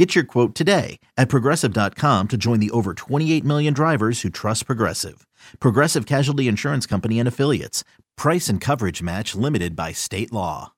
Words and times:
Get 0.00 0.14
your 0.14 0.24
quote 0.24 0.54
today 0.54 0.98
at 1.18 1.28
progressive.com 1.28 2.28
to 2.28 2.38
join 2.38 2.58
the 2.58 2.70
over 2.70 2.94
28 2.94 3.44
million 3.44 3.74
drivers 3.74 4.22
who 4.22 4.30
trust 4.30 4.64
Progressive. 4.64 5.26
Progressive 5.60 6.06
Casualty 6.06 6.48
Insurance 6.48 6.86
Company 6.86 7.18
and 7.18 7.28
Affiliates. 7.28 7.84
Price 8.16 8.48
and 8.48 8.62
coverage 8.62 9.02
match 9.02 9.34
limited 9.34 9.76
by 9.76 9.92
state 9.92 10.32
law. 10.32 10.72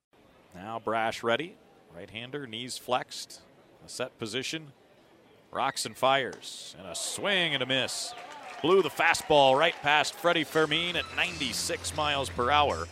Now 0.56 0.80
Brash 0.80 1.22
ready. 1.22 1.54
Right 1.94 2.10
hander, 2.10 2.48
knees 2.48 2.78
flexed. 2.78 3.42
A 3.86 3.88
set 3.88 4.18
position. 4.18 4.72
Rocks 5.52 5.86
and 5.86 5.96
fires. 5.96 6.74
And 6.76 6.88
a 6.88 6.96
swing 6.96 7.54
and 7.54 7.62
a 7.62 7.66
miss. 7.66 8.12
Blew 8.60 8.82
the 8.82 8.88
fastball 8.88 9.56
right 9.56 9.76
past 9.82 10.14
Freddie 10.14 10.42
Fermin 10.42 10.96
at 10.96 11.04
96 11.14 11.96
miles 11.96 12.28
per 12.28 12.50
hour. 12.50 12.88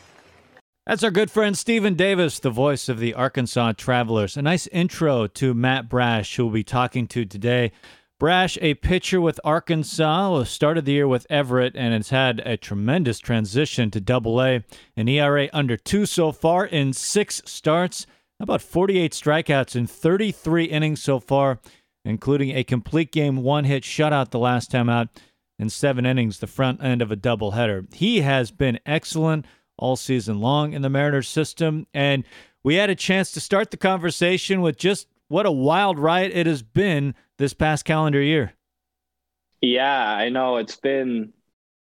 That's 0.87 1.05
our 1.05 1.11
good 1.11 1.31
friend 1.31 1.57
Stephen 1.57 1.95
Davis, 1.95 2.39
the 2.39 2.51
voice 2.51 2.89
of 2.89 2.99
the 2.99 3.13
Arkansas 3.13 3.73
Travelers. 3.73 4.39
A 4.39 4.43
nice 4.43 4.67
intro 4.69 5.27
to 5.27 5.53
Matt 5.53 5.91
Brash, 5.91 6.35
who 6.35 6.47
we'll 6.47 6.55
be 6.55 6.65
talking 6.65 7.07
to 7.09 7.27
today. 7.27 7.73
Brash, 8.19 8.57
a 8.63 8.75
pitcher 8.75 9.21
with 9.21 9.39
Arkansas, 9.45 10.45
started 10.45 10.87
the 10.87 10.93
year 10.93 11.07
with 11.07 11.27
Everett 11.29 11.77
and 11.77 11.93
has 11.93 12.09
had 12.09 12.41
a 12.47 12.57
tremendous 12.57 13.19
transition 13.19 13.91
to 13.91 14.01
Double 14.01 14.43
A. 14.43 14.65
An 14.97 15.07
ERA 15.07 15.51
under 15.53 15.77
two 15.77 16.07
so 16.07 16.33
far 16.33 16.65
in 16.65 16.95
six 16.95 17.43
starts, 17.45 18.07
about 18.41 18.63
48 18.63 19.13
strikeouts 19.13 19.77
in 19.77 19.87
33 19.87 20.65
innings 20.65 21.03
so 21.03 21.21
far, 21.21 21.61
including 22.07 22.57
a 22.57 22.65
complete 22.65 23.13
game 23.13 23.43
one 23.43 23.65
hit 23.65 23.83
shutout 23.83 24.31
the 24.31 24.39
last 24.39 24.71
time 24.71 24.89
out 24.89 25.09
in 25.59 25.69
seven 25.69 26.07
innings, 26.07 26.39
the 26.39 26.47
front 26.47 26.83
end 26.83 27.03
of 27.03 27.13
a 27.13 27.17
doubleheader. 27.17 27.93
He 27.95 28.23
has 28.23 28.51
been 28.51 28.81
excellent 28.87 29.45
all 29.81 29.97
season 29.97 30.41
long 30.41 30.73
in 30.73 30.83
the 30.83 30.91
Mariners 30.91 31.29
system. 31.29 31.87
And 31.93 32.23
we 32.63 32.77
had 32.77 32.91
a 32.91 32.95
chance 32.95 33.33
to 33.33 33.41
start 33.41 33.71
the 33.73 33.77
conversation 33.77 34.61
with 34.61 34.77
just 34.77 35.09
what 35.29 35.47
a 35.47 35.51
wild 35.51 35.99
ride 35.99 36.31
it 36.33 36.47
has 36.47 36.63
been 36.63 37.15
this 37.39 37.55
past 37.55 37.85
calendar 37.85 38.23
year. 38.23 38.53
Yeah, 39.61 40.01
I 40.01 40.29
know 40.29 40.59
it's 40.59 40.77
been 40.77 41.33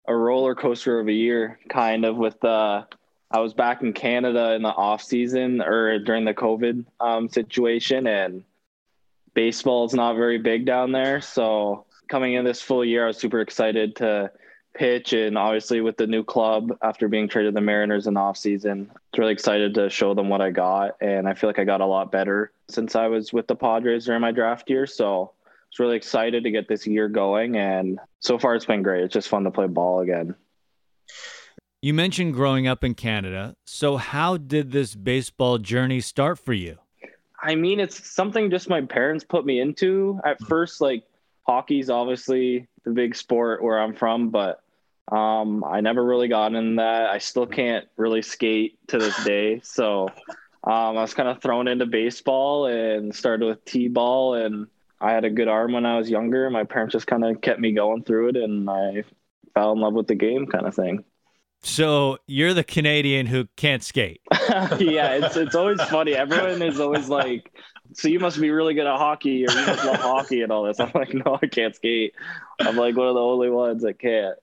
a 0.07 0.15
roller 0.15 0.55
coaster 0.55 1.01
of 1.01 1.09
a 1.09 1.13
year, 1.13 1.59
kind 1.69 2.05
of. 2.05 2.17
With 2.17 2.43
uh, 2.45 2.85
I 3.31 3.41
was 3.41 3.55
back 3.55 3.83
in 3.83 3.93
Canada 3.93 4.55
in 4.55 4.63
the 4.63 4.69
off 4.69 5.03
season 5.03 5.61
or 5.61 5.99
during 5.99 6.25
the 6.25 6.35
COVID 6.35 6.85
um, 7.01 7.29
situation, 7.29 8.07
and 8.07 8.45
baseball 9.35 9.85
is 9.85 9.95
not 9.95 10.17
very 10.17 10.39
big 10.39 10.65
down 10.65 10.93
there. 10.93 11.21
So 11.21 11.87
coming 12.09 12.35
in 12.35 12.45
this 12.45 12.63
full 12.63 12.85
year, 12.85 13.05
I 13.05 13.09
was 13.09 13.19
super 13.19 13.41
excited 13.41 13.97
to 13.97 14.31
pitch 14.77 15.13
and 15.13 15.39
obviously 15.39 15.81
with 15.81 15.97
the 15.97 16.07
new 16.07 16.23
club 16.23 16.77
after 16.83 17.09
being 17.09 17.29
traded 17.29 17.55
the 17.55 17.61
Mariners 17.61 18.07
in 18.07 18.15
the 18.15 18.21
offseason. 18.21 18.83
It's 18.91 19.19
really 19.19 19.33
excited 19.33 19.75
to 19.75 19.89
show 19.89 20.15
them 20.15 20.29
what 20.29 20.41
I 20.41 20.51
got. 20.51 20.97
And 21.01 21.27
I 21.27 21.35
feel 21.35 21.49
like 21.49 21.59
I 21.59 21.65
got 21.65 21.81
a 21.81 21.87
lot 21.87 22.13
better 22.13 22.53
since 22.69 22.95
I 22.95 23.09
was 23.09 23.33
with 23.33 23.47
the 23.47 23.57
Padres 23.57 24.05
during 24.05 24.21
my 24.21 24.33
draft 24.33 24.69
year. 24.69 24.87
So 24.87 25.33
it's 25.71 25.81
really 25.81 25.97
excited 25.97 26.45
to 26.45 26.51
get 26.51 26.69
this 26.69 26.87
year 26.87 27.09
going. 27.09 27.57
And 27.57 27.99
so 28.21 28.39
far 28.39 28.55
it's 28.55 28.67
been 28.67 28.83
great. 28.83 29.05
It's 29.05 29.15
just 29.15 29.29
fun 29.29 29.45
to 29.45 29.51
play 29.51 29.67
ball 29.67 30.01
again. 30.01 30.35
You 31.81 31.95
mentioned 31.95 32.35
growing 32.35 32.67
up 32.67 32.85
in 32.85 32.95
Canada. 32.95 33.57
So 33.65 33.97
how 33.97 34.37
did 34.37 34.73
this 34.73 34.95
baseball 34.95 35.59
journey 35.59 36.01
start 36.01 36.39
for 36.39 36.53
you? 36.53 36.79
I 37.43 37.55
mean, 37.55 37.81
it's 37.81 38.09
something 38.11 38.51
just 38.51 38.69
my 38.69 38.81
parents 38.81 39.25
put 39.25 39.47
me 39.47 39.61
into. 39.61 40.21
At 40.25 40.41
first, 40.43 40.81
like 40.81 41.05
hockey's 41.47 41.91
obviously 41.91 42.67
the 42.85 42.91
big 42.91 43.15
sport 43.15 43.63
where 43.63 43.79
I'm 43.79 43.95
from, 43.95 44.31
but 44.31 44.63
um, 45.11 45.65
I 45.65 45.81
never 45.81 46.05
really 46.05 46.29
got 46.29 46.55
in 46.55 46.77
that. 46.77 47.11
I 47.11 47.19
still 47.19 47.47
can't 47.47 47.87
really 47.97 48.23
skate 48.23 48.79
to 48.89 48.99
this 48.99 49.25
day. 49.25 49.61
So 49.63 50.09
um, 50.65 50.99
I 50.99 51.03
was 51.03 51.15
kind 51.15 51.29
of 51.29 51.41
thrown 51.41 51.69
into 51.69 51.87
baseball 51.87 52.67
and 52.67 53.15
started 53.15 53.47
with 53.47 53.65
t-ball 53.65 54.35
and 54.35 54.67
I 55.01 55.13
had 55.13 55.25
a 55.25 55.31
good 55.31 55.49
arm 55.49 55.73
when 55.73 55.87
I 55.87 55.99
was 55.99 56.11
younger. 56.11 56.51
My 56.51 56.65
parents 56.65 56.93
just 56.93 57.07
kind 57.07 57.25
of 57.25 57.41
kept 57.41 57.61
me 57.61 57.73
going 57.73 58.03
through 58.03 58.31
it 58.31 58.37
and 58.37 58.69
I 58.69 59.05
fell 59.55 59.73
in 59.73 59.81
love 59.81 59.95
with 59.95 60.09
the 60.09 60.15
game 60.15 60.47
kind 60.47 60.67
of 60.67 60.75
thing. 60.75 61.05
So 61.63 62.19
you're 62.27 62.55
the 62.55 62.65
Canadian 62.65 63.27
who 63.27 63.47
can't 63.57 63.83
skate. 63.83 64.21
yeah, 64.79 65.15
it's 65.15 65.37
it's 65.37 65.55
always 65.55 65.81
funny. 65.83 66.15
Everyone 66.15 66.63
is 66.63 66.79
always 66.79 67.09
like, 67.09 67.51
"So 67.95 68.09
you 68.09 68.21
must 68.21 68.41
be 68.41 68.51
really 68.51 68.75
good 68.75 68.87
at 68.87 68.97
hockey, 68.99 69.45
or 69.45 69.51
you 69.51 69.67
must 69.67 69.85
love 69.85 69.97
hockey 69.97 70.43
and 70.43 70.53
all 70.53 70.65
this." 70.65 70.79
I'm 70.79 70.93
like, 70.95 71.13
"No, 71.15 71.39
I 71.43 71.47
can't 71.47 71.75
skate." 71.75 72.15
I'm 72.61 72.77
like 72.77 72.97
one 72.97 73.09
of 73.09 73.15
the 73.15 73.21
only 73.21 73.51
ones 73.51 73.83
that 73.83 73.99
can't. 73.99 74.37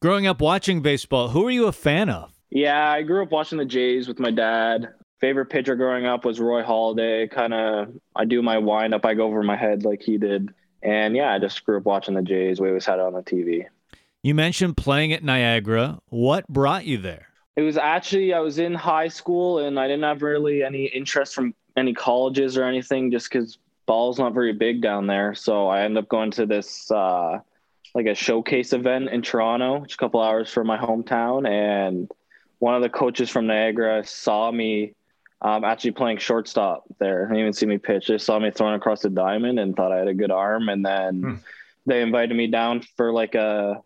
Growing 0.00 0.26
up 0.26 0.40
watching 0.40 0.80
baseball, 0.80 1.28
who 1.28 1.46
are 1.46 1.50
you 1.50 1.66
a 1.66 1.72
fan 1.72 2.08
of? 2.08 2.32
Yeah, 2.50 2.90
I 2.90 3.02
grew 3.02 3.22
up 3.22 3.30
watching 3.30 3.58
the 3.58 3.64
Jays 3.64 4.08
with 4.08 4.18
my 4.18 4.30
dad. 4.30 4.94
Favorite 5.20 5.46
pitcher 5.46 5.76
growing 5.76 6.06
up 6.06 6.24
was 6.24 6.40
Roy 6.40 6.62
Halladay. 6.62 7.30
Kind 7.30 7.52
of, 7.52 7.88
I 8.16 8.24
do 8.24 8.40
my 8.42 8.58
wind 8.58 8.94
up, 8.94 9.04
I 9.04 9.14
go 9.14 9.26
over 9.26 9.42
my 9.42 9.56
head 9.56 9.84
like 9.84 10.02
he 10.02 10.16
did. 10.16 10.48
And 10.82 11.14
yeah, 11.14 11.32
I 11.32 11.38
just 11.38 11.64
grew 11.64 11.76
up 11.76 11.84
watching 11.84 12.14
the 12.14 12.22
Jays. 12.22 12.60
We 12.60 12.68
always 12.68 12.86
had 12.86 12.98
it 12.98 13.02
on 13.02 13.12
the 13.12 13.22
TV. 13.22 13.66
You 14.22 14.34
mentioned 14.34 14.76
playing 14.76 15.12
at 15.12 15.22
Niagara. 15.22 16.00
What 16.08 16.48
brought 16.48 16.86
you 16.86 16.98
there? 16.98 17.28
It 17.56 17.62
was 17.62 17.76
actually, 17.76 18.32
I 18.32 18.40
was 18.40 18.58
in 18.58 18.74
high 18.74 19.08
school 19.08 19.58
and 19.58 19.78
I 19.78 19.86
didn't 19.86 20.04
have 20.04 20.22
really 20.22 20.62
any 20.62 20.86
interest 20.86 21.34
from 21.34 21.54
any 21.76 21.92
colleges 21.92 22.56
or 22.56 22.64
anything 22.64 23.10
just 23.10 23.30
because 23.30 23.58
ball's 23.86 24.18
not 24.18 24.32
very 24.32 24.52
big 24.52 24.80
down 24.80 25.06
there. 25.06 25.34
So 25.34 25.68
I 25.68 25.82
ended 25.82 26.02
up 26.04 26.08
going 26.08 26.30
to 26.32 26.46
this, 26.46 26.90
uh, 26.90 27.40
like 27.94 28.06
a 28.06 28.14
showcase 28.14 28.72
event 28.72 29.08
in 29.08 29.22
Toronto, 29.22 29.80
which 29.80 29.94
a 29.94 29.96
couple 29.96 30.20
hours 30.20 30.52
from 30.52 30.66
my 30.66 30.78
hometown. 30.78 31.48
And 31.48 32.10
one 32.58 32.74
of 32.74 32.82
the 32.82 32.88
coaches 32.88 33.30
from 33.30 33.46
Niagara 33.46 34.04
saw 34.04 34.50
me 34.50 34.94
um, 35.42 35.64
actually 35.64 35.92
playing 35.92 36.18
shortstop 36.18 36.84
there. 36.98 37.22
They 37.22 37.34
didn't 37.34 37.40
even 37.40 37.52
see 37.52 37.66
me 37.66 37.78
pitch. 37.78 38.08
They 38.08 38.18
saw 38.18 38.38
me 38.38 38.50
throwing 38.50 38.74
across 38.74 39.00
the 39.00 39.10
diamond 39.10 39.58
and 39.58 39.74
thought 39.74 39.92
I 39.92 39.98
had 39.98 40.08
a 40.08 40.14
good 40.14 40.30
arm. 40.30 40.68
And 40.68 40.84
then 40.84 41.22
hmm. 41.22 41.34
they 41.86 42.02
invited 42.02 42.36
me 42.36 42.46
down 42.46 42.82
for 42.96 43.12
like 43.12 43.34
a 43.34 43.82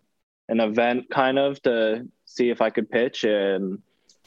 an 0.48 0.60
event 0.60 1.08
kind 1.10 1.38
of 1.38 1.60
to 1.62 2.06
see 2.26 2.50
if 2.50 2.60
I 2.60 2.70
could 2.70 2.90
pitch. 2.90 3.24
And 3.24 3.80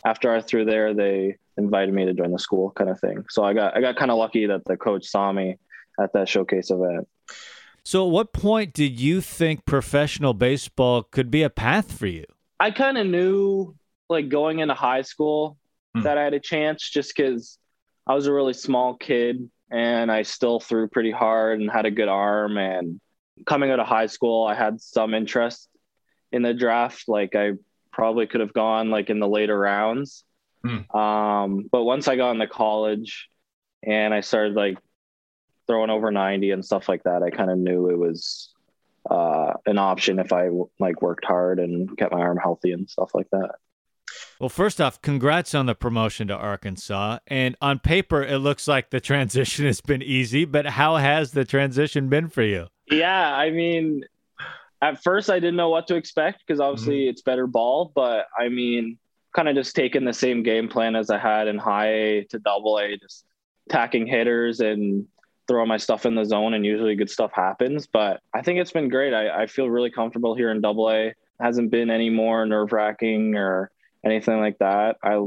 after 0.05 0.33
I 0.33 0.41
threw 0.41 0.65
there, 0.65 0.93
they 0.93 1.37
invited 1.57 1.93
me 1.93 2.05
to 2.05 2.13
join 2.13 2.31
the 2.31 2.39
school 2.39 2.71
kind 2.71 2.89
of 2.89 2.99
thing. 2.99 3.25
So 3.29 3.43
I 3.43 3.53
got 3.53 3.75
I 3.75 3.81
got 3.81 3.97
kind 3.97 4.11
of 4.11 4.17
lucky 4.17 4.45
that 4.47 4.65
the 4.65 4.77
coach 4.77 5.05
saw 5.05 5.31
me 5.31 5.57
at 5.99 6.13
that 6.13 6.29
showcase 6.29 6.71
event. 6.71 7.07
So, 7.87 8.05
at 8.05 8.11
what 8.11 8.33
point 8.33 8.73
did 8.73 8.99
you 8.99 9.21
think 9.21 9.65
professional 9.65 10.33
baseball 10.33 11.03
could 11.03 11.31
be 11.31 11.41
a 11.43 11.49
path 11.49 11.89
for 11.89 12.05
you? 12.05 12.25
I 12.59 12.69
kind 12.69 12.97
of 12.97 13.07
knew, 13.07 13.75
like 14.09 14.27
going 14.27 14.59
into 14.59 14.73
high 14.73 15.03
school, 15.03 15.57
hmm. 15.95 16.01
that 16.01 16.17
I 16.17 16.23
had 16.25 16.33
a 16.33 16.39
chance 16.41 16.89
just 16.89 17.15
because 17.15 17.57
I 18.05 18.13
was 18.13 18.27
a 18.27 18.33
really 18.33 18.51
small 18.51 18.95
kid 18.95 19.49
and 19.71 20.11
I 20.11 20.23
still 20.23 20.59
threw 20.59 20.89
pretty 20.89 21.11
hard 21.11 21.61
and 21.61 21.71
had 21.71 21.85
a 21.85 21.91
good 21.91 22.09
arm. 22.09 22.57
And 22.57 22.99
coming 23.45 23.71
out 23.71 23.79
of 23.79 23.87
high 23.87 24.07
school, 24.07 24.45
I 24.45 24.53
had 24.53 24.81
some 24.81 25.13
interest 25.13 25.69
in 26.33 26.41
the 26.41 26.53
draft. 26.53 27.05
Like, 27.07 27.35
I 27.35 27.51
probably 27.93 28.27
could 28.27 28.41
have 28.41 28.51
gone 28.51 28.89
like 28.89 29.09
in 29.09 29.21
the 29.21 29.29
later 29.29 29.57
rounds. 29.57 30.25
Hmm. 30.61 30.93
Um, 30.93 31.69
but 31.71 31.85
once 31.85 32.09
I 32.09 32.17
got 32.17 32.31
into 32.31 32.47
college 32.47 33.29
and 33.81 34.13
I 34.13 34.19
started 34.19 34.55
like 34.55 34.77
throwing 35.67 35.89
over 35.89 36.11
90 36.11 36.51
and 36.51 36.65
stuff 36.65 36.89
like 36.89 37.03
that, 37.03 37.23
I 37.23 37.29
kind 37.29 37.51
of 37.51 37.57
knew 37.57 37.89
it 37.89 37.97
was 37.97 38.53
uh, 39.09 39.53
an 39.65 39.77
option 39.77 40.19
if 40.19 40.33
I 40.33 40.49
like 40.79 41.01
worked 41.01 41.25
hard 41.25 41.59
and 41.59 41.95
kept 41.97 42.13
my 42.13 42.19
arm 42.19 42.37
healthy 42.37 42.71
and 42.71 42.89
stuff 42.89 43.11
like 43.13 43.29
that. 43.31 43.55
Well, 44.39 44.49
first 44.49 44.79
off, 44.79 45.01
congrats 45.01 45.55
on 45.55 45.65
the 45.65 45.75
promotion 45.75 46.27
to 46.27 46.35
Arkansas. 46.35 47.19
And 47.27 47.55
on 47.61 47.79
paper, 47.79 48.23
it 48.23 48.37
looks 48.37 48.67
like 48.67 48.89
the 48.89 48.99
transition 48.99 49.65
has 49.65 49.81
been 49.81 50.01
easy, 50.01 50.45
but 50.45 50.65
how 50.65 50.97
has 50.97 51.31
the 51.31 51.43
transition 51.43 52.07
been 52.07 52.29
for 52.29 52.43
you? 52.43 52.67
Yeah, 52.89 53.35
I 53.35 53.49
mean, 53.49 54.03
at 54.81 55.03
first 55.03 55.29
I 55.29 55.39
didn't 55.39 55.55
know 55.55 55.69
what 55.69 55.87
to 55.87 55.95
expect 55.95 56.43
because 56.45 56.59
obviously 56.59 57.01
mm-hmm. 57.01 57.09
it's 57.09 57.21
better 57.21 57.47
ball, 57.47 57.91
but 57.93 58.27
I 58.37 58.49
mean, 58.49 58.97
kind 59.35 59.49
of 59.49 59.55
just 59.55 59.75
taking 59.75 60.05
the 60.05 60.13
same 60.13 60.43
game 60.43 60.67
plan 60.67 60.95
as 60.95 61.09
I 61.09 61.17
had 61.17 61.47
in 61.47 61.57
high 61.57 61.93
A 61.93 62.23
to 62.29 62.39
double 62.39 62.79
A, 62.79 62.97
just 62.97 63.25
attacking 63.67 64.07
hitters 64.07 64.59
and 64.59 65.07
throwing 65.47 65.67
my 65.67 65.77
stuff 65.77 66.05
in 66.05 66.15
the 66.15 66.25
zone 66.25 66.53
and 66.53 66.65
usually 66.65 66.95
good 66.95 67.09
stuff 67.09 67.31
happens. 67.33 67.87
But 67.87 68.21
I 68.33 68.41
think 68.41 68.59
it's 68.59 68.71
been 68.71 68.89
great. 68.89 69.13
I, 69.13 69.43
I 69.43 69.47
feel 69.47 69.69
really 69.69 69.91
comfortable 69.91 70.35
here 70.35 70.51
in 70.51 70.61
double 70.61 70.89
A. 70.89 71.13
Hasn't 71.39 71.71
been 71.71 71.89
any 71.89 72.09
more 72.09 72.45
nerve 72.45 72.71
wracking 72.71 73.35
or 73.35 73.71
anything 74.05 74.39
like 74.39 74.57
that. 74.59 74.97
I 75.03 75.19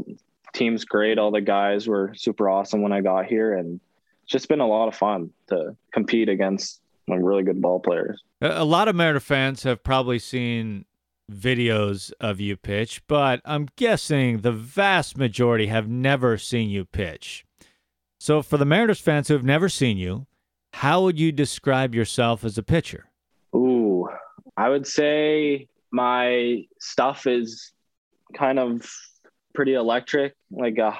team's 0.53 0.85
great. 0.85 1.19
All 1.19 1.31
the 1.31 1.41
guys 1.41 1.87
were 1.87 2.13
super 2.15 2.49
awesome 2.49 2.83
when 2.83 2.93
I 2.93 3.01
got 3.01 3.27
here 3.27 3.55
and 3.55 3.81
it's 4.23 4.33
just 4.33 4.49
been 4.49 4.61
a 4.61 4.67
lot 4.67 4.89
of 4.89 4.95
fun 4.95 5.31
to 5.49 5.77
compete 5.93 6.29
against 6.29 6.81
really 7.09 7.43
good 7.43 7.61
ball 7.61 7.81
players. 7.81 8.23
A 8.41 8.65
lot 8.65 8.89
of 8.89 8.95
Mariner 8.95 9.21
fans 9.21 9.65
have 9.65 9.83
probably 9.83 10.19
seen 10.19 10.85
videos 11.31 12.13
of 12.21 12.41
you 12.41 12.57
pitch, 12.57 13.03
but 13.07 13.41
I'm 13.45 13.69
guessing 13.77 14.39
the 14.39 14.53
vast 14.53 15.17
majority 15.17 15.67
have 15.67 15.89
never 15.89 16.39
seen 16.39 16.71
you 16.71 16.85
pitch. 16.85 17.45
So, 18.23 18.43
for 18.43 18.59
the 18.59 18.67
Mariners 18.67 19.01
fans 19.01 19.29
who 19.29 19.35
have 19.35 19.45
never 19.45 19.71
seen 19.71 19.97
you, 19.97 20.27
how 20.75 21.01
would 21.05 21.19
you 21.19 21.33
describe 21.33 21.95
yourself 21.95 22.45
as 22.45 22.59
a 22.59 22.63
pitcher? 22.63 23.07
Ooh, 23.57 24.11
I 24.59 24.69
would 24.69 24.87
say 24.87 25.69
my 25.91 26.67
stuff 26.79 27.27
is 27.27 27.73
kind 28.35 28.59
of 28.59 28.87
pretty 29.55 29.73
electric, 29.73 30.35
like 30.51 30.77
a 30.77 30.99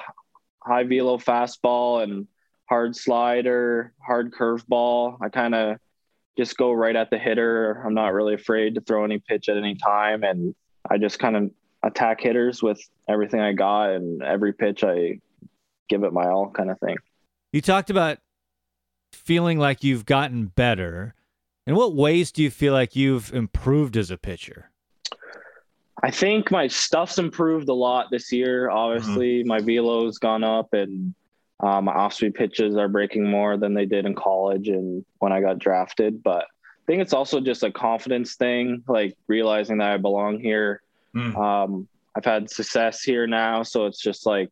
high 0.63 0.83
velo 0.83 1.19
fastball 1.19 2.01
and 2.01 2.25
hard 2.67 2.95
slider, 2.95 3.93
hard 4.03 4.33
curveball. 4.33 5.19
I 5.21 5.29
kind 5.29 5.53
of 5.53 5.77
just 6.39 6.57
go 6.57 6.71
right 6.71 6.95
at 6.95 7.11
the 7.11 7.19
hitter. 7.19 7.83
I'm 7.85 7.93
not 7.93 8.13
really 8.13 8.33
afraid 8.33 8.73
to 8.73 8.81
throw 8.81 9.05
any 9.05 9.19
pitch 9.19 9.47
at 9.47 9.57
any 9.57 9.75
time. 9.75 10.23
And 10.23 10.55
I 10.89 10.97
just 10.97 11.19
kind 11.19 11.35
of 11.35 11.51
attack 11.83 12.21
hitters 12.21 12.63
with 12.63 12.81
everything 13.07 13.41
I 13.41 13.53
got 13.53 13.91
and 13.91 14.23
every 14.23 14.53
pitch 14.53 14.83
I 14.83 15.19
give 15.87 16.03
it 16.03 16.13
my 16.13 16.25
all 16.25 16.49
kind 16.49 16.71
of 16.71 16.79
thing. 16.79 16.97
You 17.51 17.61
talked 17.61 17.89
about 17.89 18.19
feeling 19.11 19.59
like 19.59 19.83
you've 19.83 20.05
gotten 20.05 20.47
better. 20.47 21.15
In 21.67 21.75
what 21.75 21.93
ways 21.93 22.31
do 22.31 22.41
you 22.41 22.49
feel 22.49 22.73
like 22.73 22.95
you've 22.95 23.33
improved 23.33 23.97
as 23.97 24.09
a 24.09 24.17
pitcher? 24.17 24.69
I 26.03 26.09
think 26.09 26.49
my 26.49 26.67
stuff's 26.67 27.19
improved 27.19 27.69
a 27.69 27.73
lot 27.73 28.07
this 28.09 28.31
year. 28.31 28.69
Obviously, 28.69 29.39
mm-hmm. 29.39 29.47
my 29.47 29.59
velo's 29.59 30.17
gone 30.17 30.43
up 30.43 30.73
and 30.73 31.13
um, 31.59 31.85
my 31.85 31.93
off 31.93 32.13
speed 32.13 32.33
pitches 32.33 32.75
are 32.75 32.87
breaking 32.87 33.29
more 33.29 33.57
than 33.57 33.73
they 33.73 33.85
did 33.85 34.05
in 34.05 34.15
college 34.15 34.67
and 34.67 35.05
when 35.19 35.31
I 35.31 35.41
got 35.41 35.59
drafted. 35.59 36.23
But 36.23 36.45
I 36.45 36.85
think 36.87 37.01
it's 37.01 37.13
also 37.13 37.39
just 37.39 37.63
a 37.63 37.71
confidence 37.71 38.35
thing, 38.35 38.83
like 38.87 39.15
realizing 39.27 39.77
that 39.77 39.91
I 39.91 39.97
belong 39.97 40.39
here. 40.39 40.81
Mm. 41.15 41.35
Um, 41.37 41.87
I've 42.15 42.25
had 42.25 42.49
success 42.49 43.03
here 43.03 43.27
now, 43.27 43.61
so 43.63 43.85
it's 43.85 44.01
just 44.01 44.25
like 44.25 44.49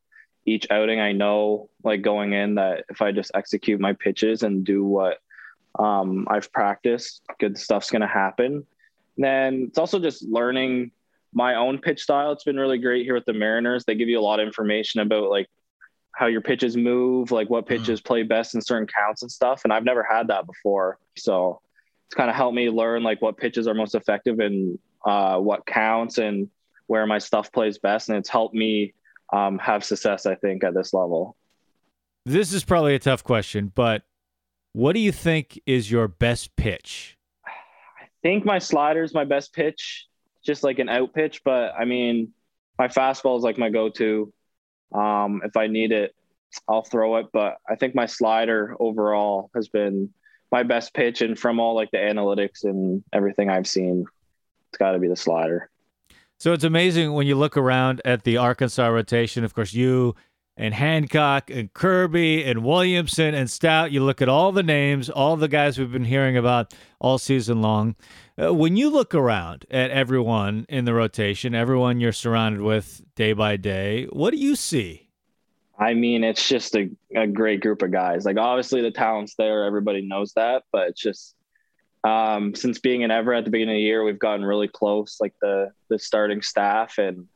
each 0.49 0.67
outing 0.71 0.99
I 0.99 1.11
know, 1.11 1.69
like 1.83 2.01
going 2.01 2.33
in, 2.33 2.55
that 2.55 2.85
if 2.89 3.01
I 3.01 3.11
just 3.11 3.31
execute 3.35 3.79
my 3.79 3.93
pitches 3.93 4.43
and 4.43 4.65
do 4.65 4.83
what 4.83 5.19
um, 5.77 6.27
I've 6.29 6.51
practiced, 6.51 7.21
good 7.39 7.57
stuff's 7.57 7.91
going 7.91 8.01
to 8.01 8.07
happen. 8.07 8.65
And 9.15 9.23
then 9.23 9.65
it's 9.67 9.77
also 9.77 9.99
just 9.99 10.23
learning 10.23 10.91
my 11.33 11.55
own 11.55 11.77
pitch 11.77 12.01
style. 12.01 12.31
It's 12.31 12.43
been 12.43 12.57
really 12.57 12.79
great 12.79 13.05
here 13.05 13.13
with 13.13 13.25
the 13.25 13.33
Mariners. 13.33 13.85
They 13.85 13.95
give 13.95 14.09
you 14.09 14.19
a 14.19 14.21
lot 14.21 14.39
of 14.39 14.47
information 14.47 15.01
about 15.01 15.29
like 15.29 15.47
how 16.11 16.25
your 16.25 16.41
pitches 16.41 16.75
move, 16.75 17.31
like 17.31 17.49
what 17.49 17.65
mm-hmm. 17.65 17.75
pitches 17.75 18.01
mm. 18.01 18.05
play 18.05 18.23
best 18.23 18.55
in 18.55 18.61
certain 18.61 18.87
counts 18.87 19.21
and 19.21 19.31
stuff. 19.31 19.61
And 19.63 19.71
I've 19.71 19.83
never 19.83 20.03
had 20.03 20.27
that 20.29 20.47
before. 20.47 20.97
So 21.15 21.61
it's 22.07 22.15
kind 22.15 22.29
of 22.29 22.35
helped 22.35 22.55
me 22.55 22.69
learn 22.69 23.03
like 23.03 23.21
what 23.21 23.37
pitches 23.37 23.67
are 23.67 23.75
most 23.75 23.93
effective 23.93 24.39
and 24.39 24.79
uh, 25.05 25.37
what 25.37 25.65
counts 25.65 26.17
and 26.17 26.49
where 26.87 27.05
my 27.05 27.19
stuff 27.19 27.51
plays 27.51 27.77
best. 27.77 28.09
And 28.09 28.17
it's 28.17 28.29
helped 28.29 28.55
me 28.55 28.95
um, 29.33 29.59
have 29.59 29.83
success, 29.83 30.25
I 30.25 30.35
think, 30.35 30.63
at 30.63 30.73
this 30.73 30.93
level. 30.93 31.35
This 32.25 32.53
is 32.53 32.63
probably 32.63 32.95
a 32.95 32.99
tough 32.99 33.23
question, 33.23 33.71
but 33.73 34.03
what 34.73 34.93
do 34.93 34.99
you 34.99 35.11
think 35.11 35.59
is 35.65 35.89
your 35.89 36.07
best 36.07 36.55
pitch? 36.55 37.17
I 37.45 38.07
think 38.21 38.45
my 38.45 38.59
slider 38.59 39.03
is 39.03 39.13
my 39.13 39.25
best 39.25 39.53
pitch, 39.53 40.07
just 40.45 40.63
like 40.63 40.79
an 40.79 40.89
out 40.89 41.13
pitch. 41.13 41.41
But 41.43 41.73
I 41.77 41.85
mean, 41.85 42.33
my 42.77 42.87
fastball 42.87 43.37
is 43.37 43.43
like 43.43 43.57
my 43.57 43.69
go 43.69 43.89
to. 43.89 44.33
Um, 44.93 45.41
if 45.43 45.57
I 45.57 45.67
need 45.67 45.91
it, 45.91 46.15
I'll 46.67 46.83
throw 46.83 47.17
it. 47.17 47.27
But 47.33 47.57
I 47.67 47.75
think 47.75 47.95
my 47.95 48.05
slider 48.05 48.75
overall 48.79 49.49
has 49.55 49.69
been 49.69 50.13
my 50.51 50.63
best 50.63 50.93
pitch, 50.93 51.21
and 51.21 51.37
from 51.37 51.59
all 51.59 51.75
like 51.75 51.91
the 51.91 51.97
analytics 51.97 52.63
and 52.63 53.03
everything 53.13 53.49
I've 53.49 53.67
seen, 53.67 54.05
it's 54.69 54.77
got 54.77 54.91
to 54.91 54.99
be 54.99 55.07
the 55.07 55.15
slider. 55.15 55.69
So 56.39 56.53
it's 56.53 56.63
amazing 56.63 57.11
when 57.11 57.27
you 57.27 57.35
look 57.35 57.57
around 57.57 58.01
at 58.05 58.23
the 58.23 58.37
Arkansas 58.37 58.87
rotation. 58.87 59.43
Of 59.43 59.53
course, 59.53 59.73
you 59.73 60.15
and 60.55 60.73
Hancock 60.73 61.49
and 61.49 61.73
Kirby 61.73 62.45
and 62.45 62.63
Williamson 62.63 63.35
and 63.35 63.49
Stout. 63.49 63.91
You 63.91 64.05
look 64.05 64.21
at 64.21 64.29
all 64.29 64.53
the 64.53 64.63
names, 64.63 65.09
all 65.09 65.35
the 65.35 65.49
guys 65.49 65.77
we've 65.77 65.91
been 65.91 66.05
hearing 66.05 66.37
about 66.37 66.73
all 67.01 67.17
season 67.17 67.61
long. 67.61 67.95
Uh, 68.41 68.53
when 68.53 68.77
you 68.77 68.89
look 68.89 69.13
around 69.13 69.65
at 69.69 69.91
everyone 69.91 70.65
in 70.69 70.85
the 70.85 70.93
rotation, 70.93 71.53
everyone 71.53 71.99
you're 71.99 72.13
surrounded 72.13 72.61
with 72.61 73.03
day 73.15 73.33
by 73.33 73.57
day, 73.57 74.05
what 74.05 74.31
do 74.31 74.37
you 74.37 74.55
see? 74.55 75.09
I 75.77 75.93
mean, 75.93 76.23
it's 76.23 76.47
just 76.47 76.73
a, 76.75 76.89
a 77.15 77.27
great 77.27 77.59
group 77.59 77.81
of 77.81 77.91
guys. 77.91 78.23
Like, 78.23 78.37
obviously, 78.37 78.81
the 78.81 78.91
talent's 78.91 79.35
there. 79.35 79.65
Everybody 79.65 80.01
knows 80.07 80.31
that. 80.33 80.63
But 80.71 80.89
it's 80.89 81.01
just, 81.01 81.35
um, 82.03 82.55
since 82.55 82.79
being 82.79 83.01
in 83.01 83.11
Everett 83.11 83.39
at 83.39 83.45
the 83.45 83.51
beginning 83.51 83.75
of 83.75 83.79
the 83.79 83.83
year, 83.83 84.03
we've 84.03 84.19
gotten 84.19 84.45
really 84.45 84.67
close, 84.67 85.17
like 85.19 85.33
the, 85.41 85.71
the 85.89 85.99
starting 85.99 86.41
staff. 86.41 86.97
And 86.97 87.27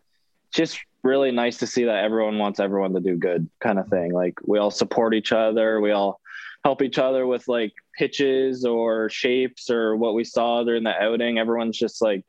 just 0.51 0.79
really 1.03 1.31
nice 1.31 1.57
to 1.57 1.67
see 1.67 1.83
that 1.83 2.03
everyone 2.03 2.37
wants 2.37 2.59
everyone 2.59 2.93
to 2.93 2.99
do 2.99 3.17
good 3.17 3.49
kind 3.59 3.77
of 3.77 3.87
thing. 3.87 4.13
Like, 4.13 4.35
we 4.45 4.59
all 4.59 4.71
support 4.71 5.13
each 5.13 5.31
other. 5.31 5.81
We 5.81 5.91
all 5.91 6.21
help 6.63 6.81
each 6.81 6.97
other 6.97 7.27
with 7.27 7.47
like 7.47 7.73
pitches 7.97 8.65
or 8.65 9.09
shapes 9.09 9.69
or 9.69 9.97
what 9.97 10.13
we 10.13 10.23
saw 10.23 10.63
during 10.63 10.83
the 10.83 11.01
outing. 11.01 11.37
Everyone's 11.37 11.77
just 11.77 12.01
like 12.01 12.23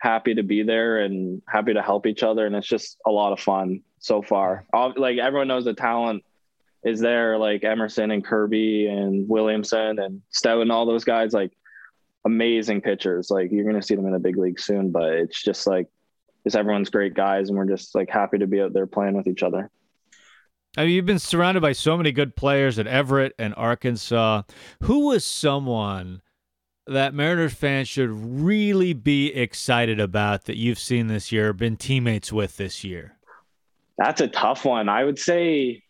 happy 0.00 0.34
to 0.34 0.42
be 0.42 0.62
there 0.62 1.00
and 1.00 1.42
happy 1.46 1.74
to 1.74 1.82
help 1.82 2.06
each 2.06 2.22
other. 2.22 2.46
And 2.46 2.56
it's 2.56 2.66
just 2.66 2.96
a 3.06 3.10
lot 3.10 3.32
of 3.32 3.40
fun 3.40 3.82
so 3.98 4.22
far. 4.22 4.64
All, 4.72 4.94
like 4.96 5.18
everyone 5.18 5.48
knows 5.48 5.64
the 5.64 5.74
talent 5.74 6.24
is 6.88 7.00
there, 7.00 7.38
like 7.38 7.64
Emerson 7.64 8.10
and 8.10 8.24
Kirby 8.24 8.86
and 8.86 9.28
Williamson 9.28 9.98
and 9.98 10.22
Stout 10.30 10.62
and 10.62 10.72
all 10.72 10.86
those 10.86 11.04
guys, 11.04 11.32
like 11.32 11.52
amazing 12.24 12.80
pitchers. 12.80 13.30
Like 13.30 13.50
you're 13.52 13.64
going 13.64 13.80
to 13.80 13.86
see 13.86 13.94
them 13.94 14.06
in 14.06 14.12
the 14.12 14.18
big 14.18 14.36
league 14.36 14.58
soon, 14.58 14.90
but 14.90 15.12
it's 15.12 15.42
just 15.42 15.66
like, 15.66 15.88
just 16.44 16.56
everyone's 16.56 16.90
great 16.90 17.14
guys. 17.14 17.48
And 17.48 17.58
we're 17.58 17.66
just 17.66 17.94
like 17.94 18.08
happy 18.08 18.38
to 18.38 18.46
be 18.46 18.60
out 18.60 18.72
there 18.72 18.86
playing 18.86 19.14
with 19.14 19.26
each 19.26 19.42
other. 19.42 19.70
I 20.76 20.84
mean, 20.84 20.94
you've 20.94 21.06
been 21.06 21.18
surrounded 21.18 21.60
by 21.60 21.72
so 21.72 21.96
many 21.96 22.12
good 22.12 22.36
players 22.36 22.78
at 22.78 22.86
Everett 22.86 23.34
and 23.38 23.54
Arkansas. 23.56 24.42
Who 24.82 25.06
was 25.06 25.24
someone 25.24 26.22
that 26.86 27.14
Mariners 27.14 27.52
fans 27.52 27.88
should 27.88 28.10
really 28.10 28.92
be 28.92 29.34
excited 29.34 30.00
about 30.00 30.44
that 30.44 30.56
you've 30.56 30.78
seen 30.78 31.08
this 31.08 31.32
year, 31.32 31.52
been 31.52 31.76
teammates 31.76 32.32
with 32.32 32.56
this 32.56 32.84
year? 32.84 33.16
That's 33.96 34.20
a 34.20 34.28
tough 34.28 34.64
one. 34.64 34.88
I 34.88 35.04
would 35.04 35.18
say, 35.18 35.82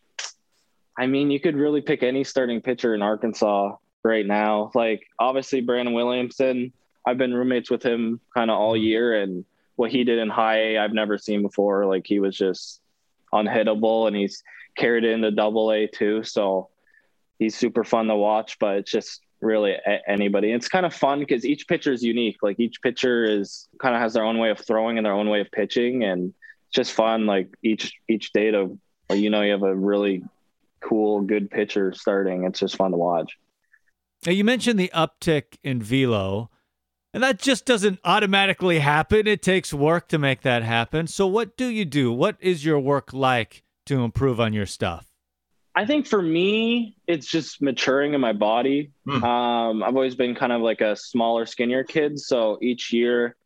I 0.99 1.06
mean, 1.06 1.31
you 1.31 1.39
could 1.39 1.56
really 1.56 1.81
pick 1.81 2.03
any 2.03 2.25
starting 2.25 2.61
pitcher 2.61 2.95
in 2.95 3.03
Arkansas 3.03 3.77
right 4.03 4.27
now. 4.27 4.73
Like, 4.75 5.06
obviously, 5.19 5.61
Brandon 5.61 5.95
Williamson, 5.95 6.73
I've 7.06 7.19
been 7.19 7.33
roommates 7.33 7.71
with 7.71 7.83
him 7.83 8.21
kind 8.35 8.50
of 8.50 8.59
all 8.59 8.75
mm-hmm. 8.75 8.85
year, 8.85 9.23
and 9.23 9.45
what 9.77 9.93
he 9.93 10.03
did 10.03 10.19
in 10.19 10.29
high 10.29 10.59
A, 10.59 10.79
I've 10.79 10.93
never 10.93 11.17
seen 11.17 11.43
before. 11.43 11.87
Like, 11.87 12.06
he 12.06 12.19
was 12.19 12.37
just 12.37 12.81
unhittable, 13.33 14.09
and 14.09 14.17
he's 14.17 14.43
carried 14.76 15.05
it 15.05 15.12
into 15.12 15.31
double 15.31 15.71
A 15.73 15.87
too. 15.87 16.25
So 16.25 16.69
he's 17.38 17.57
super 17.57 17.85
fun 17.85 18.07
to 18.09 18.17
watch, 18.17 18.59
but 18.59 18.76
it's 18.78 18.90
just 18.90 19.21
really 19.40 19.76
anybody. 20.07 20.52
It's 20.52 20.69
kind 20.69 20.85
of 20.85 20.95
fun 20.95 21.21
because 21.21 21.45
each 21.45 21.69
pitcher 21.69 21.93
is 21.93 22.02
unique. 22.02 22.38
Like 22.43 22.59
each 22.59 22.83
pitcher 22.83 23.25
is 23.25 23.69
kind 23.78 23.95
of 23.95 24.00
has 24.00 24.14
their 24.14 24.25
own 24.25 24.38
way 24.38 24.50
of 24.50 24.59
throwing 24.59 24.99
and 24.99 25.07
their 25.07 25.12
own 25.12 25.28
way 25.28 25.40
of 25.40 25.50
pitching. 25.50 26.05
And 26.05 26.35
it's 26.67 26.75
just 26.75 26.93
fun. 26.93 27.26
Like 27.26 27.49
each, 27.62 27.93
each 28.09 28.33
day 28.33 28.50
to, 28.50 28.78
you 29.11 29.31
know, 29.31 29.43
you 29.43 29.52
have 29.52 29.62
a 29.62 29.75
really 29.75 30.25
cool, 30.80 31.20
good 31.23 31.50
pitcher 31.50 31.92
starting. 31.92 32.44
It's 32.44 32.61
just 32.61 32.76
fun 32.76 32.92
to 32.92 32.97
watch. 32.97 33.38
Now 34.26 34.32
you 34.32 34.44
mentioned 34.44 34.78
the 34.78 34.90
uptick 34.94 35.56
in 35.62 35.82
velo. 35.82 36.50
And 37.14 37.23
that 37.23 37.38
just 37.38 37.64
doesn't 37.64 38.00
automatically 38.04 38.80
happen. 38.80 39.26
It 39.26 39.40
takes 39.40 39.73
work 39.73 40.08
to 40.08 40.18
make 40.18 40.42
that 40.42 40.62
happen. 40.62 41.06
So, 41.06 41.26
what 41.26 41.56
do 41.56 41.66
you 41.66 41.87
do? 41.87 42.12
What 42.12 42.37
is 42.38 42.66
your 42.66 42.78
work 42.78 43.14
like 43.14 43.62
to 43.87 44.02
improve 44.02 44.38
on 44.38 44.52
your 44.52 44.66
stuff? 44.66 45.06
I 45.75 45.87
think 45.87 46.06
for 46.06 46.20
me, 46.20 46.97
it's 47.06 47.26
just 47.26 47.62
maturing 47.62 48.12
in 48.12 48.20
my 48.20 48.32
body. 48.32 48.90
Mm. 49.06 49.23
Um, 49.23 49.82
I've 49.82 49.94
always 49.94 50.16
been 50.16 50.35
kind 50.35 50.52
of 50.52 50.61
like 50.61 50.80
a 50.80 50.97
smaller, 50.97 51.47
skinnier 51.47 51.85
kid. 51.85 52.18
So 52.18 52.58
each 52.61 52.92
year, 52.92 53.37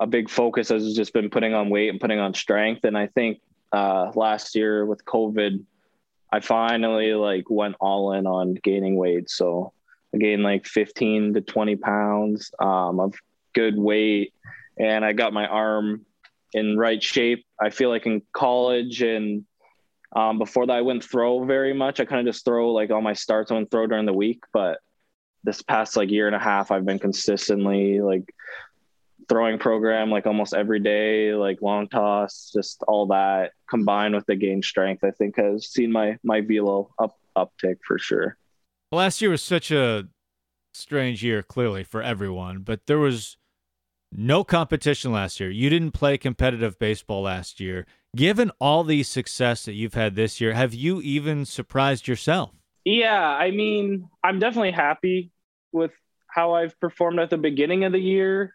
a 0.00 0.06
big 0.06 0.30
focus 0.30 0.70
has 0.70 0.94
just 0.94 1.12
been 1.12 1.30
putting 1.30 1.54
on 1.54 1.70
weight 1.70 1.90
and 1.90 2.00
putting 2.00 2.18
on 2.18 2.32
strength. 2.34 2.84
And 2.84 2.96
I 2.96 3.08
think 3.08 3.40
uh, 3.72 4.12
last 4.14 4.54
year 4.54 4.86
with 4.86 5.04
COVID, 5.04 5.62
I 6.32 6.40
finally 6.40 7.14
like 7.14 7.48
went 7.48 7.76
all 7.80 8.12
in 8.12 8.26
on 8.26 8.54
gaining 8.54 8.96
weight. 8.96 9.30
So 9.30 9.72
I 10.14 10.18
gained 10.18 10.42
like 10.42 10.66
15 10.66 11.34
to 11.34 11.40
20 11.40 11.76
pounds 11.76 12.50
um, 12.58 13.00
of 13.00 13.14
good 13.54 13.78
weight, 13.78 14.34
and 14.78 15.04
I 15.04 15.12
got 15.12 15.32
my 15.32 15.46
arm 15.46 16.04
in 16.52 16.78
right 16.78 17.02
shape. 17.02 17.44
I 17.60 17.70
feel 17.70 17.88
like 17.88 18.06
in 18.06 18.22
college 18.32 19.02
and 19.02 19.44
um, 20.14 20.38
before 20.38 20.66
that, 20.66 20.76
I 20.76 20.80
wouldn't 20.80 21.04
throw 21.04 21.44
very 21.44 21.74
much. 21.74 22.00
I 22.00 22.04
kind 22.04 22.26
of 22.26 22.32
just 22.32 22.44
throw 22.44 22.72
like 22.72 22.90
all 22.90 23.02
my 23.02 23.12
starts. 23.12 23.50
Wouldn't 23.50 23.70
throw 23.70 23.86
during 23.86 24.06
the 24.06 24.12
week, 24.12 24.42
but 24.52 24.78
this 25.44 25.62
past 25.62 25.96
like 25.96 26.10
year 26.10 26.26
and 26.26 26.36
a 26.36 26.38
half, 26.38 26.70
I've 26.70 26.86
been 26.86 26.98
consistently 26.98 28.00
like 28.00 28.34
throwing 29.28 29.58
program 29.58 30.10
like 30.10 30.26
almost 30.26 30.54
every 30.54 30.80
day, 30.80 31.34
like 31.34 31.60
long 31.62 31.88
toss, 31.88 32.50
just 32.52 32.82
all 32.88 33.06
that 33.06 33.52
combined 33.68 34.14
with 34.14 34.26
the 34.26 34.36
gain 34.36 34.62
strength. 34.62 35.04
I 35.04 35.10
think 35.10 35.36
has 35.36 35.68
seen 35.68 35.92
my 35.92 36.18
my 36.22 36.40
velo 36.40 36.90
up 36.98 37.16
uptick 37.36 37.76
for 37.86 37.98
sure. 37.98 38.36
Last 38.90 39.20
year 39.20 39.30
was 39.30 39.42
such 39.42 39.70
a 39.70 40.08
strange 40.72 41.22
year, 41.22 41.42
clearly 41.42 41.84
for 41.84 42.02
everyone, 42.02 42.60
but 42.60 42.86
there 42.86 42.98
was 42.98 43.36
no 44.10 44.42
competition 44.44 45.12
last 45.12 45.38
year. 45.40 45.50
You 45.50 45.68
didn't 45.68 45.92
play 45.92 46.16
competitive 46.16 46.78
baseball 46.78 47.22
last 47.22 47.60
year. 47.60 47.86
Given 48.16 48.50
all 48.58 48.84
the 48.84 49.02
success 49.02 49.64
that 49.66 49.74
you've 49.74 49.94
had 49.94 50.14
this 50.14 50.40
year, 50.40 50.54
have 50.54 50.72
you 50.72 51.02
even 51.02 51.44
surprised 51.44 52.08
yourself? 52.08 52.52
Yeah, 52.84 53.20
I 53.20 53.50
mean, 53.50 54.08
I'm 54.24 54.38
definitely 54.38 54.70
happy 54.70 55.30
with 55.72 55.90
how 56.28 56.54
I've 56.54 56.78
performed 56.80 57.18
at 57.18 57.28
the 57.28 57.36
beginning 57.36 57.84
of 57.84 57.92
the 57.92 57.98
year. 57.98 58.54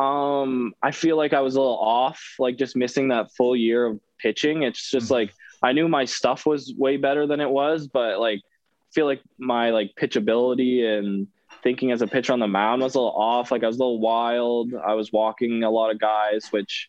Um, 0.00 0.72
I 0.82 0.92
feel 0.92 1.16
like 1.16 1.34
I 1.34 1.40
was 1.40 1.56
a 1.56 1.60
little 1.60 1.78
off, 1.78 2.36
like 2.38 2.56
just 2.56 2.74
missing 2.74 3.08
that 3.08 3.32
full 3.36 3.54
year 3.54 3.84
of 3.84 4.00
pitching. 4.18 4.62
It's 4.62 4.90
just 4.90 5.06
mm-hmm. 5.06 5.14
like 5.14 5.34
I 5.62 5.72
knew 5.72 5.88
my 5.88 6.06
stuff 6.06 6.46
was 6.46 6.72
way 6.76 6.96
better 6.96 7.26
than 7.26 7.40
it 7.40 7.50
was, 7.50 7.86
but 7.86 8.18
like 8.18 8.38
I 8.38 8.88
feel 8.94 9.04
like 9.04 9.20
my 9.38 9.70
like 9.70 9.92
pitchability 10.00 10.84
and 10.84 11.26
thinking 11.62 11.90
as 11.90 12.00
a 12.00 12.06
pitcher 12.06 12.32
on 12.32 12.40
the 12.40 12.48
mound 12.48 12.80
was 12.80 12.94
a 12.94 12.98
little 12.98 13.14
off. 13.14 13.50
Like 13.50 13.62
I 13.62 13.66
was 13.66 13.76
a 13.76 13.80
little 13.80 14.00
wild. 14.00 14.72
I 14.74 14.94
was 14.94 15.12
walking 15.12 15.64
a 15.64 15.70
lot 15.70 15.90
of 15.90 16.00
guys, 16.00 16.46
which 16.50 16.88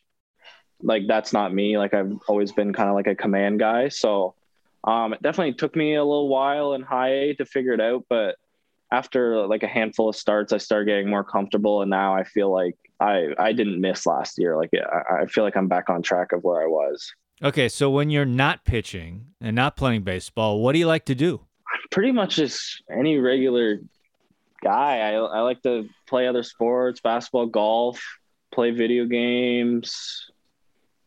like 0.82 1.04
that's 1.08 1.34
not 1.34 1.54
me. 1.54 1.78
Like 1.78 1.94
I've 1.94 2.18
always 2.28 2.54
been 2.54 2.72
kind 2.72 2.88
of 2.88 2.96
like 2.96 3.08
a 3.08 3.16
command 3.16 3.60
guy. 3.60 3.90
So 3.90 4.36
um, 4.86 5.14
it 5.14 5.22
definitely 5.22 5.56
took 5.56 5.76
me 5.76 5.96
a 5.96 6.04
little 6.04 6.30
while 6.30 6.74
in 6.76 6.82
high 6.82 7.14
A 7.14 7.34
to 7.36 7.46
figure 7.46 7.74
it 7.74 7.82
out, 7.82 8.06
but 8.08 8.38
after 8.92 9.46
like 9.48 9.64
a 9.64 9.68
handful 9.68 10.10
of 10.10 10.16
starts, 10.16 10.54
I 10.54 10.58
started 10.58 10.86
getting 10.86 11.10
more 11.10 11.24
comfortable, 11.24 11.82
and 11.82 11.90
now 11.90 12.16
I 12.16 12.24
feel 12.24 12.52
like 12.52 12.76
I 13.02 13.34
I 13.40 13.52
didn't 13.52 13.82
miss 13.82 14.06
last 14.06 14.38
year. 14.38 14.56
Like 14.56 14.70
I, 14.74 15.24
I 15.24 15.26
feel 15.26 15.44
like 15.44 15.58
I'm 15.58 15.68
back 15.68 15.90
on 15.90 16.02
track 16.02 16.32
of 16.32 16.44
where 16.44 16.62
I 16.62 16.68
was. 16.68 17.12
Okay, 17.44 17.68
so 17.68 17.90
when 17.90 18.12
you're 18.12 18.26
not 18.26 18.64
pitching 18.64 19.26
and 19.42 19.56
not 19.56 19.76
playing 19.76 20.04
baseball, 20.04 20.62
what 20.62 20.74
do 20.74 20.80
you 20.80 20.86
like 20.86 21.06
to 21.06 21.16
do? 21.16 21.42
Pretty 21.90 22.12
much 22.12 22.36
just 22.36 22.84
any 22.90 23.18
regular 23.18 23.80
guy. 24.62 25.00
I 25.00 25.14
I 25.16 25.40
like 25.40 25.62
to 25.64 25.90
play 26.08 26.28
other 26.28 26.44
sports, 26.44 27.02
basketball, 27.02 27.48
golf, 27.48 28.00
play 28.54 28.70
video 28.70 29.06
games, 29.06 30.30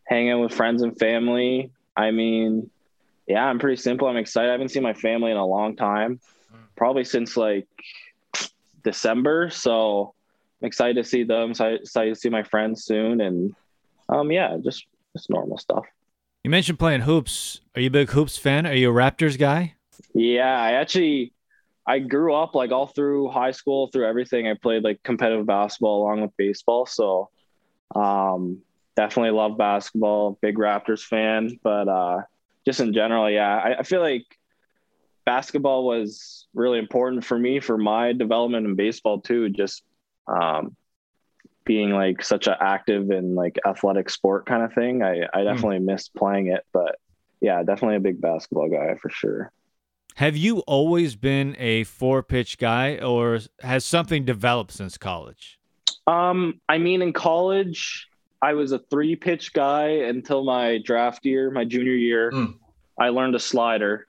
hang 0.04 0.30
out 0.30 0.40
with 0.40 0.52
friends 0.52 0.82
and 0.82 0.98
family. 0.98 1.70
I 1.96 2.10
mean, 2.10 2.70
yeah, 3.28 3.44
I'm 3.44 3.60
pretty 3.60 3.80
simple. 3.80 4.08
I'm 4.08 4.16
excited. 4.16 4.48
I 4.48 4.52
haven't 4.52 4.70
seen 4.70 4.82
my 4.82 4.94
family 4.94 5.30
in 5.30 5.36
a 5.36 5.46
long 5.46 5.76
time 5.76 6.18
hmm. 6.50 6.58
probably 6.74 7.04
since 7.04 7.36
like 7.36 7.68
December. 8.82 9.50
So 9.50 10.14
excited 10.64 10.96
to 10.96 11.08
see 11.08 11.24
them. 11.24 11.50
Excited 11.50 12.14
to 12.14 12.20
see 12.20 12.28
my 12.28 12.42
friends 12.42 12.84
soon. 12.84 13.20
And 13.20 13.54
um, 14.08 14.30
yeah, 14.30 14.56
just 14.62 14.86
just 15.14 15.30
normal 15.30 15.58
stuff. 15.58 15.84
You 16.42 16.50
mentioned 16.50 16.78
playing 16.78 17.02
hoops. 17.02 17.60
Are 17.74 17.80
you 17.80 17.86
a 17.86 17.90
big 17.90 18.10
hoops 18.10 18.36
fan? 18.36 18.66
Are 18.66 18.74
you 18.74 18.90
a 18.90 18.94
Raptors 18.94 19.38
guy? 19.38 19.74
Yeah, 20.12 20.58
I 20.60 20.72
actually 20.72 21.32
I 21.86 21.98
grew 21.98 22.34
up 22.34 22.54
like 22.54 22.70
all 22.70 22.86
through 22.86 23.30
high 23.30 23.52
school, 23.52 23.88
through 23.88 24.06
everything. 24.06 24.48
I 24.48 24.54
played 24.54 24.84
like 24.84 25.02
competitive 25.02 25.46
basketball 25.46 26.02
along 26.02 26.22
with 26.22 26.36
baseball. 26.36 26.86
So 26.86 27.30
um 27.94 28.62
definitely 28.96 29.30
love 29.30 29.56
basketball, 29.58 30.38
big 30.40 30.56
Raptors 30.56 31.04
fan. 31.04 31.58
But 31.62 31.88
uh 31.88 32.22
just 32.66 32.80
in 32.80 32.92
general, 32.92 33.30
yeah, 33.30 33.56
I, 33.56 33.78
I 33.80 33.82
feel 33.82 34.00
like 34.00 34.24
basketball 35.24 35.86
was 35.86 36.46
really 36.54 36.78
important 36.78 37.24
for 37.24 37.38
me 37.38 37.60
for 37.60 37.78
my 37.78 38.12
development 38.12 38.66
in 38.66 38.74
baseball 38.74 39.20
too. 39.20 39.48
Just 39.48 39.82
um, 40.26 40.76
being 41.64 41.90
like 41.90 42.22
such 42.22 42.46
an 42.46 42.54
active 42.60 43.10
and 43.10 43.34
like 43.34 43.58
athletic 43.66 44.10
sport 44.10 44.46
kind 44.46 44.62
of 44.62 44.72
thing. 44.72 45.02
I, 45.02 45.22
I 45.32 45.40
hmm. 45.40 45.44
definitely 45.44 45.78
mm. 45.78 45.84
missed 45.84 46.14
playing 46.14 46.48
it, 46.48 46.64
but 46.72 46.98
yeah, 47.40 47.62
definitely 47.62 47.96
a 47.96 48.00
big 48.00 48.20
basketball 48.20 48.68
guy 48.68 48.96
for 49.00 49.10
sure. 49.10 49.52
Have 50.16 50.36
you 50.36 50.60
always 50.60 51.16
been 51.16 51.56
a 51.58 51.84
four 51.84 52.22
pitch 52.22 52.58
guy 52.58 52.98
or 52.98 53.40
has 53.60 53.84
something 53.84 54.24
developed 54.24 54.72
since 54.72 54.96
college? 54.96 55.58
Um, 56.06 56.60
I 56.68 56.78
mean, 56.78 57.02
in 57.02 57.12
college, 57.12 58.08
I 58.40 58.52
was 58.52 58.72
a 58.72 58.78
three 58.78 59.16
pitch 59.16 59.52
guy 59.52 59.88
until 59.88 60.44
my 60.44 60.78
draft 60.78 61.24
year, 61.24 61.50
my 61.50 61.64
junior 61.64 61.94
year. 61.94 62.30
Mm. 62.30 62.54
I 62.98 63.08
learned 63.08 63.34
a 63.34 63.40
slider 63.40 64.06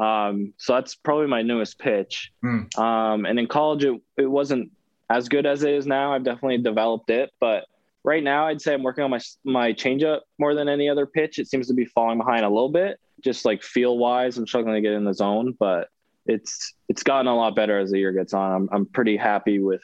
um, 0.00 0.54
so 0.56 0.74
that's 0.74 0.94
probably 0.94 1.26
my 1.26 1.42
newest 1.42 1.78
pitch. 1.78 2.32
Mm. 2.42 2.76
Um, 2.78 3.26
and 3.26 3.38
in 3.38 3.46
college, 3.46 3.84
it, 3.84 4.00
it 4.16 4.26
wasn't 4.26 4.72
as 5.10 5.28
good 5.28 5.44
as 5.44 5.64
it 5.64 5.74
is 5.74 5.86
now. 5.86 6.14
I've 6.14 6.24
definitely 6.24 6.58
developed 6.58 7.10
it, 7.10 7.30
but 7.40 7.64
right 8.04 8.22
now 8.22 8.46
I'd 8.46 8.62
say 8.62 8.72
I'm 8.72 8.82
working 8.82 9.04
on 9.04 9.10
my 9.10 9.20
my 9.44 9.72
changeup 9.72 10.20
more 10.38 10.54
than 10.54 10.68
any 10.68 10.88
other 10.88 11.04
pitch. 11.04 11.38
It 11.38 11.48
seems 11.48 11.66
to 11.66 11.74
be 11.74 11.84
falling 11.84 12.18
behind 12.18 12.44
a 12.44 12.48
little 12.48 12.70
bit, 12.70 12.98
just 13.22 13.44
like 13.44 13.62
feel 13.62 13.98
wise. 13.98 14.38
I'm 14.38 14.46
struggling 14.46 14.76
to 14.76 14.80
get 14.80 14.92
in 14.92 15.04
the 15.04 15.12
zone, 15.12 15.54
but 15.58 15.88
it's 16.26 16.74
it's 16.88 17.02
gotten 17.02 17.26
a 17.26 17.34
lot 17.34 17.56
better 17.56 17.78
as 17.78 17.90
the 17.90 17.98
year 17.98 18.12
gets 18.12 18.32
on. 18.32 18.52
I'm 18.52 18.68
I'm 18.72 18.86
pretty 18.86 19.16
happy 19.16 19.58
with 19.58 19.82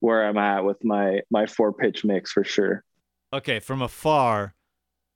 where 0.00 0.26
I'm 0.26 0.38
at 0.38 0.64
with 0.64 0.82
my 0.84 1.20
my 1.30 1.46
four 1.46 1.72
pitch 1.72 2.04
mix 2.04 2.30
for 2.30 2.44
sure. 2.44 2.84
Okay, 3.32 3.58
from 3.58 3.82
afar, 3.82 4.54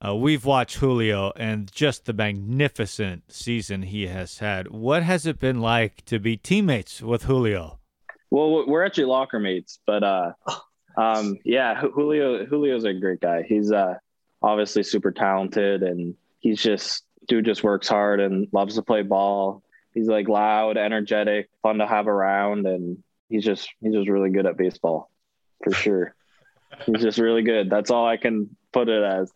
uh, 0.05 0.13
we've 0.13 0.43
watched 0.43 0.77
Julio 0.77 1.31
and 1.37 1.71
just 1.71 2.05
the 2.05 2.13
magnificent 2.13 3.31
season 3.31 3.83
he 3.83 4.07
has 4.07 4.39
had. 4.39 4.69
What 4.69 5.03
has 5.03 5.25
it 5.25 5.39
been 5.39 5.61
like 5.61 6.03
to 6.05 6.19
be 6.19 6.35
teammates 6.35 7.01
with 7.01 7.23
Julio? 7.23 7.78
Well, 8.31 8.67
we're 8.67 8.85
actually 8.85 9.05
locker 9.05 9.39
mates, 9.39 9.79
but 9.85 10.03
uh, 10.03 10.33
um, 10.97 11.37
yeah, 11.43 11.81
Julio 11.81 12.45
Julio's 12.45 12.83
a 12.83 12.93
great 12.93 13.21
guy. 13.21 13.43
He's 13.43 13.71
uh, 13.71 13.95
obviously 14.41 14.83
super 14.83 15.11
talented, 15.11 15.83
and 15.83 16.15
he's 16.39 16.61
just 16.61 17.05
dude 17.27 17.45
just 17.45 17.63
works 17.63 17.87
hard 17.87 18.19
and 18.19 18.47
loves 18.51 18.75
to 18.75 18.81
play 18.81 19.01
ball. 19.01 19.63
He's 19.93 20.07
like 20.07 20.27
loud, 20.27 20.77
energetic, 20.77 21.49
fun 21.63 21.77
to 21.79 21.87
have 21.87 22.07
around, 22.07 22.67
and 22.67 23.03
he's 23.29 23.43
just 23.43 23.69
he's 23.81 23.93
just 23.93 24.09
really 24.09 24.29
good 24.29 24.45
at 24.45 24.57
baseball, 24.57 25.09
for 25.63 25.71
sure. 25.71 26.15
he's 26.85 27.01
just 27.01 27.17
really 27.17 27.43
good. 27.43 27.69
That's 27.69 27.91
all 27.91 28.05
I 28.05 28.17
can 28.17 28.55
put 28.71 28.89
it 28.89 29.03
as. 29.03 29.31